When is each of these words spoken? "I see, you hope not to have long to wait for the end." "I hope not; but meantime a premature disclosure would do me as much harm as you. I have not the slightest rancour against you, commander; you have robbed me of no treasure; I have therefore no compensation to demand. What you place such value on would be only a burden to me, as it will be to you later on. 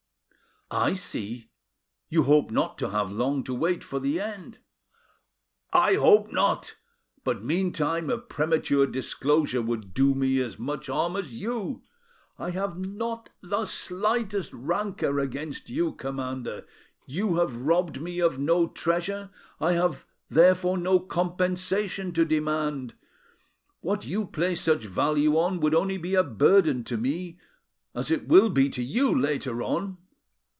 "I 0.73 0.93
see, 0.93 1.49
you 2.07 2.23
hope 2.23 2.49
not 2.49 2.77
to 2.77 2.91
have 2.91 3.11
long 3.11 3.43
to 3.43 3.53
wait 3.53 3.83
for 3.83 3.99
the 3.99 4.21
end." 4.21 4.59
"I 5.73 5.95
hope 5.95 6.31
not; 6.31 6.77
but 7.25 7.43
meantime 7.43 8.09
a 8.09 8.17
premature 8.17 8.87
disclosure 8.87 9.61
would 9.61 9.93
do 9.93 10.15
me 10.15 10.39
as 10.39 10.57
much 10.57 10.87
harm 10.87 11.17
as 11.17 11.33
you. 11.33 11.83
I 12.39 12.51
have 12.51 12.77
not 12.87 13.31
the 13.41 13.65
slightest 13.65 14.53
rancour 14.53 15.19
against 15.19 15.69
you, 15.69 15.91
commander; 15.91 16.65
you 17.05 17.35
have 17.35 17.63
robbed 17.63 17.99
me 18.01 18.19
of 18.19 18.39
no 18.39 18.65
treasure; 18.67 19.29
I 19.59 19.73
have 19.73 20.05
therefore 20.29 20.77
no 20.77 21.01
compensation 21.01 22.13
to 22.13 22.23
demand. 22.23 22.93
What 23.81 24.05
you 24.05 24.25
place 24.25 24.61
such 24.61 24.85
value 24.85 25.37
on 25.37 25.59
would 25.59 25.71
be 25.73 25.77
only 25.77 26.13
a 26.13 26.23
burden 26.23 26.85
to 26.85 26.95
me, 26.95 27.39
as 27.93 28.09
it 28.09 28.29
will 28.29 28.49
be 28.49 28.69
to 28.69 28.81
you 28.81 29.13
later 29.13 29.61
on. 29.61 29.97